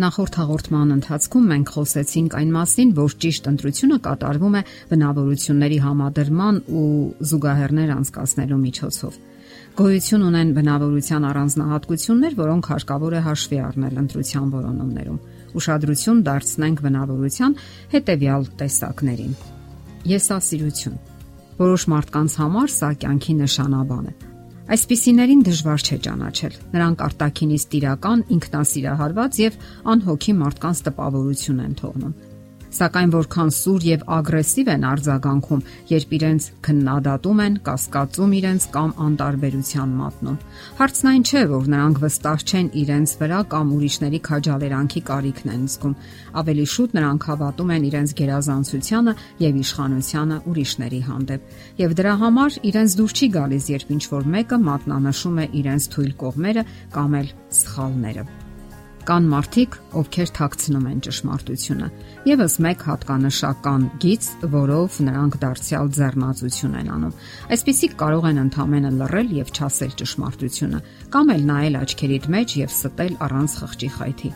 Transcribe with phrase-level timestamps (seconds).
[0.00, 4.62] Նախորդ հաղորդման ընթացքում մենք խոսեցինք այն մասին, որ ճիշտ ընտրությունը կատարվում է
[4.92, 6.84] բնավորությունների համադրման ու
[7.30, 9.18] զուգահեռներ անցկացնելու միջոցով։
[9.80, 15.20] Գոյություն ունեն բնավորության առանձնահատկություններ, որոնք հարկավոր է հաշվի առնել ընտրության որոնումներում։
[15.60, 17.58] Ուշադրություն դարձնենք բնավորության
[17.92, 19.36] հետևյալ տեսակներին։
[20.16, 20.98] Եսասիրություն։
[21.60, 24.29] Որոշ մարդկանց համար սա կյանքի նշանաբան է
[24.70, 29.56] Այսպիսիներին դժվար չէ ճանաչել։ Նրանք արտակինից տիրական, ինքնասիրահարված եւ
[29.94, 32.12] անհոգի մարդկանց տպավորություն են թողնում
[32.76, 39.94] սակայն որքան սուր եւ ագրեսիվ են արձագանքում, երբ իրենց քննադատում են, կասկածում իրենց կամ անտարբերության
[40.00, 40.36] մատնում։
[40.80, 45.96] Հարցն այն չէ, որ նրանք վստահ չեն իրենց վրա կամ ուրիշների քաջալերանքի կարիքն են զգում։
[46.40, 49.16] Ավելի շուտ նրանք հավատում են իրենց գերազանցությանը
[49.46, 54.60] եւ իշխանությանը ուրիշների հանդեպ։ Եվ դրա համար իրենց դուր չի գալիս, երբ ինչ որ մեկը
[54.70, 58.49] մատնանշում է իրենց թույլ կողմերը կամ էլ սխալները։
[59.08, 61.86] Կան մարդիկ, ովքեր թաքցնում են ճշմարտությունը։
[62.28, 67.14] Եվս մեկ հատկանշական գիծ, որով նրանք դարձյալ ձեռնացություն են անում։
[67.56, 70.82] Այսպիսիք կարող են ընդհանրապես լռել եւ չասել ճշմարտությունը,
[71.16, 74.30] կամ էլ նայել աչքերիդ մեջ եւ ստել առանց խղճի խայթի։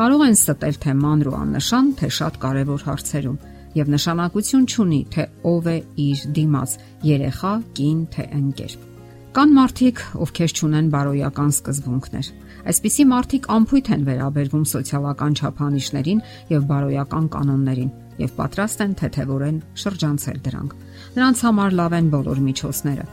[0.00, 3.40] Կարող են ստել թե մանր ու աննշան, թե շատ կարևոր հարցերում
[3.80, 5.78] եւ նշանակություն չունի, թե ով է
[6.10, 8.89] իր դիմաց՝ երեխա, կին, թե ընկեր։
[9.30, 12.28] Կան մարդիկ, ովքեր ճունեն բարոյական սկզբունքներ
[12.70, 20.40] Այսպիսի մարդիկ ամփույթ են վերաբերվում սոցիալական չափանիշներին եւ բարոյական կանոններին եւ պատրաստ են թեթևորեն շրջանցել
[20.50, 20.74] դրանք։
[21.14, 23.06] Նրանց համար լավ են բոլոր միջոցները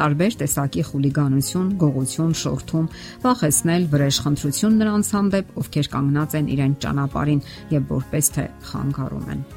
[0.00, 2.90] տարբեր տեսակի խուլիգանություն, գողություն, շորթում,
[3.24, 9.48] վախեցնել, վրեժխնդրություն նրանց հանդեպ, ովքեր կանգնած են իրեն ճանապարհին եւ որպես թե խանգարում են։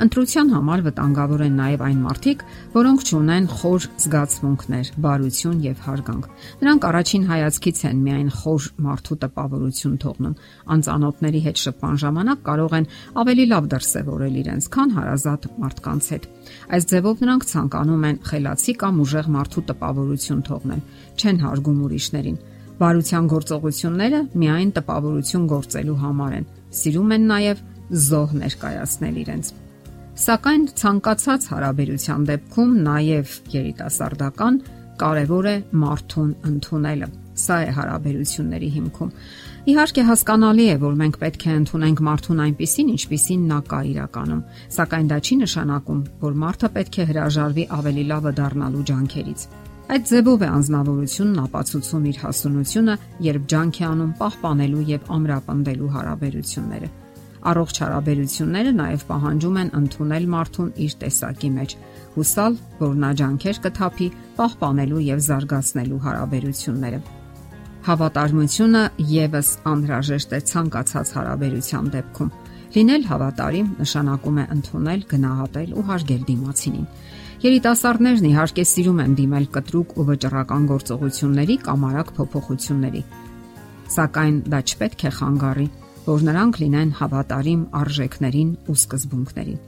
[0.00, 6.28] Ընտրության համար վտանգավոր են նաև այն մարդիկ, որոնք ճունեն խոր զգացմունքներ, բարություն եւ հարգանք։
[6.62, 10.36] Նրանք առաջին հայացքից են միայն խոր մարդու տպավորություն թողնում։
[10.72, 12.88] Անծանոթների հետ շփման ժամանակ կարող են
[13.22, 16.28] ավելի լավ դրսևորել իրենց, քան հարազատ մարդկանց հետ։
[16.72, 20.82] Այս ձևով նրանք ցանկանում են խելացի կամ ուժեղ մարդու տպավորություն թողնել,
[21.20, 22.40] չեն հարգում ուրիշներին։
[22.82, 26.48] Բարության գործողությունները միայն տպավորություն գործելու համար են։
[26.82, 29.52] Սիրում են նաև զոհ ներկայացնել իրենց։
[30.12, 34.58] Սակայն ցանկացած հարաբերության դեպքում նաև երիտասարդական
[35.00, 37.08] կարևոր է մարդուն ընդունելը։
[37.42, 39.12] Սա է հարաբերությունների հիմքում։
[39.72, 44.42] Իհարկե հասկանալի է, որ մենք պետք է ընդունենք մարդուն այնպիսին, ինչպիսին նա կա իրականում,
[44.76, 49.46] սակայն դա չի նշանակում, որ մարդը պետք է հրաժարվի ավելի լավը դառնալու ջանքերից։
[49.92, 52.98] Այդ ձևով է անznավորությունն ապացուցում իր հասունությունը,
[53.32, 56.98] երբ ջանք է անում պահպանելու եւ ամրապնդելու հարաբերությունները։
[57.42, 61.72] Առողջ հարաբերությունները նաև պահանջում են ընդունել մարդուն իր տեսակի մեջ,
[62.14, 67.00] հուսալ, որ նա ջանքեր կթափի պահպանելու եւ զարգացնելու հարաբերությունները։
[67.82, 72.30] Հավատարմությունը եւս անհրաժեշտ է ցանկացած հարաբերության դեպքում։
[72.72, 76.86] Լինել հավատարիմ նշանակում է ընդունել, գնահատել ու հարգել դիմացինին։
[77.42, 83.02] Երիտասարդներն իհարկե սիրում են դիմել կտրուկ ու վճռական գործողությունների կամ արագ փոփոխությունների։
[83.92, 85.66] Սակայն դա չպետք է խանգարի
[86.06, 89.58] որ նրանք լինեն հավատարիմ արժեքներին ու սկզբունքներին։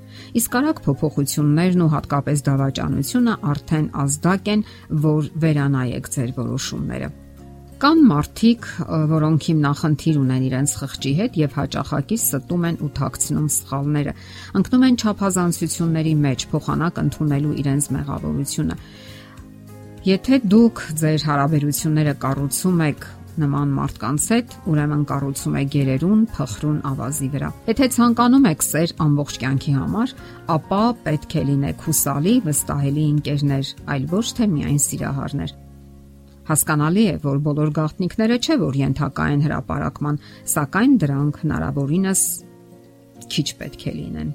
[0.41, 4.65] Իսկ արագ փոփոխություններն ու հատկապես դավաճանությունը արդեն ազդակ են,
[5.05, 7.11] որ վերանայեք ձեր որոշումները։
[7.85, 8.67] Կան մարդիկ,
[9.11, 14.13] որոնք հիմնախնդիր ունեն իրենց խղճի հետ եւ հաճախակի ստում են ու թաքցնում սխալները,
[14.61, 18.79] ընկնում են չափազանցությունների մեջ, փոխանակ ընդունելու իրենց մեղավորությունը։
[20.05, 23.05] Եթե դուք ձեր հարաբերությունները կառուցում եք
[23.41, 29.39] նման մարդկանց հետ, ուրեմն կառուցում է գերերուն, փխրուն ավազի վրա։ Եթե ցանկանում եք սեր ամբողջ
[29.43, 30.15] կյանքի համար,
[30.55, 35.55] ապա պետք է լինեք հուսալի, վստահելի ընկերներ, այլ ոչ թե միայն սիրահարներ։
[36.45, 40.19] Հասկանալի է, որ բոլոր գաղտնիքները չէ որ ենթակա են հրաապարակման,
[40.55, 42.25] սակայն դրանք հնարավորինս
[43.35, 44.33] քիչ պետք է լինեն։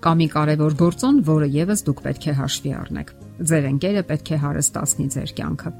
[0.00, 4.38] Կա մի կարևոր գործոն, որը եւս դուք պետք է հաշվի առնեք Ձեր ընկերը պետք է
[4.42, 5.70] հարստացնի ձեր կյանքը։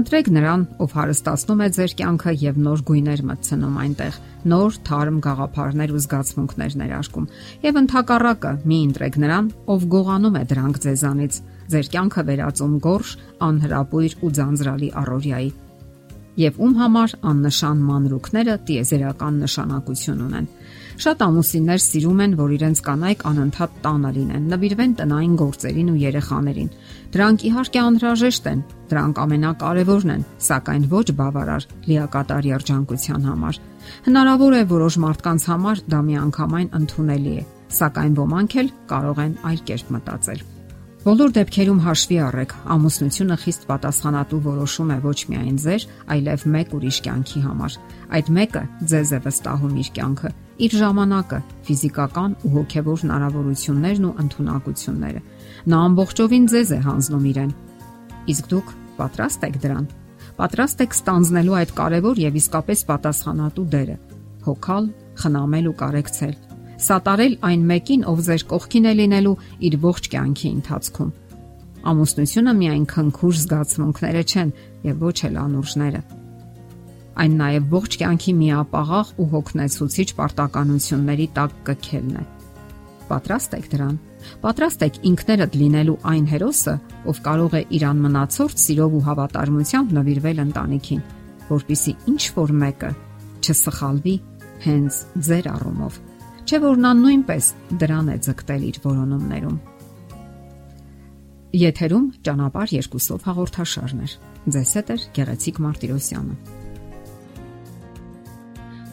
[0.00, 4.18] Ընտրեք նրան, ով հարստացնում է ձեր կյանքը եւ նոր գույներ մտցնում այնտեղ,
[4.50, 7.26] նոր թարմ գաղափարներ ու զգացմունքներ ներարկում։
[7.66, 11.40] Եվ ընդհակառակը, մի ընտրեք նրան, ով գողանում է դրանք ձեզանից,
[11.74, 13.16] ձեր կյանքը վերածում գորշ,
[13.50, 15.50] անհրապույր ու ձանձրալի առօրյայի
[16.38, 20.48] եւ ում համար աննշան մանրուքները տիեզերական նշանակություն ունեն։
[21.00, 26.68] Շատ ամուսիններ սիրում են, որ իրենց կանայք անընդհատ տանը լինեն, նվիրվեն տնային գործերին ու երեխաներին։
[27.14, 28.60] Դրանք իհարկե անհրաժեշտ են,
[28.92, 33.60] դրանք ամենակարևորն են, սակայն ոչ բավարար լիակատար երջանկության համար։
[34.10, 37.50] Հնարավոր է որոշ մարդկանց համար դա միանգամայն ընդունելի է,
[37.80, 40.59] սակայն ոմանք էլ կարող են այլ կերպ մտածել։
[41.00, 46.98] Բոլոր դեպքերում հաշվի առեք, ամուսնությունը խիստ պատասխանատու որոշում է ոչ միայն ձեր, այլև մեկ ուրիշ
[47.06, 47.76] կյանքի համար։
[48.18, 50.32] Այդ մեկը ձեզ է վստահում իր կյանքը,
[50.66, 51.38] իր ժամանակը,
[51.70, 55.24] ֆիզիկական ու հոգեվոր հնարավորություններն ու ընտունակությունները։
[55.72, 57.56] Նա ամբողջովին ձեզ է հանձնում իրեն։
[58.36, 59.88] Իսկ դուք պատրաստ եք դրան։
[60.36, 63.98] Պատրաստ եք ստանձնելու այդ կարևոր եւ իսկապես պատասխանատու դերը։
[64.50, 64.92] Հոգալ,
[65.24, 66.49] խնամել ու կարեկցել
[66.80, 69.34] սատարել այն մեկին, ով ձեր կողքին է լինելու
[69.68, 71.10] իր ողջ կյանքի ընթացքում։
[71.90, 74.50] Ամուսնությունը միայն քնքուշ զգացմունքները չեն
[74.88, 76.00] եւ ոչ էլ անուրջները։
[77.20, 82.24] Այն նաև ողջ կյանքի միապաղաղ ու հոգնեցուցիչ պարտականությունների տակ կքելն է։
[83.10, 83.96] Պատրաստ եք դրան։
[84.44, 86.74] Պատրաստ եք ինքներդ լինելու այն հերոսը,
[87.10, 91.02] ով կարող է իրան մնացորդ սիրով ու հավատարմությամբ նվիրվել ընտանիքին,
[91.50, 92.92] որpիսի ինչ որ մեկը
[93.40, 94.16] չսխալվի
[94.68, 96.00] հենց ձեր առումով
[96.46, 97.50] Չէ որ նա նույնպես
[97.80, 99.58] դրան է ձգտել իր որոնումներում։
[101.60, 104.12] Եթերում ճանապար երկուսով հաղորդաշարներ։
[104.54, 106.36] Ձեզ հետ է Գեղեցիկ Մարտիրոսյանը։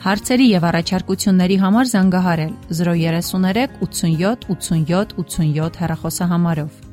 [0.08, 2.52] Հարցերի եւ առաջարկությունների համար զանգահարել
[2.82, 6.87] 033 87 87 87 հեռախոսահամարով։